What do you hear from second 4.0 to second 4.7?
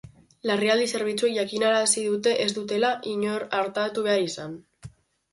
behar izan.